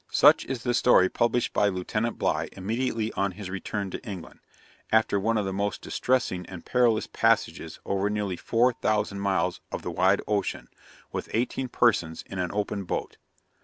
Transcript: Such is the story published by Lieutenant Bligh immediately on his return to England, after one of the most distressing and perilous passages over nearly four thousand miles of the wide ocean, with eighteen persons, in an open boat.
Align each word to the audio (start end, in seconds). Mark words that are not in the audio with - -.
Such 0.09 0.45
is 0.45 0.63
the 0.63 0.73
story 0.73 1.09
published 1.09 1.53
by 1.53 1.67
Lieutenant 1.67 2.17
Bligh 2.17 2.47
immediately 2.53 3.13
on 3.13 3.33
his 3.33 3.51
return 3.51 3.91
to 3.91 4.03
England, 4.03 4.39
after 4.91 5.19
one 5.19 5.37
of 5.37 5.45
the 5.45 5.53
most 5.53 5.83
distressing 5.83 6.43
and 6.47 6.65
perilous 6.65 7.05
passages 7.05 7.79
over 7.85 8.09
nearly 8.09 8.35
four 8.35 8.73
thousand 8.73 9.19
miles 9.19 9.61
of 9.71 9.83
the 9.83 9.91
wide 9.91 10.23
ocean, 10.27 10.69
with 11.11 11.29
eighteen 11.33 11.67
persons, 11.67 12.23
in 12.25 12.39
an 12.39 12.49
open 12.51 12.83
boat. 12.85 13.17